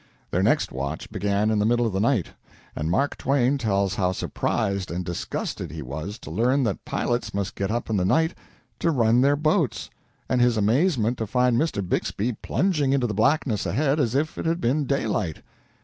[0.31, 2.29] Their next watch began in the middle of the night,
[2.75, 7.53] and Mark Twain tells how surprised and disgusted he was to learn that pilots must
[7.53, 8.33] get up in the night
[8.79, 9.91] to run their boats,
[10.27, 11.87] and his amazement to find Mr.
[11.87, 15.43] Bixby plunging into the blackness ahead as if it had been daylight.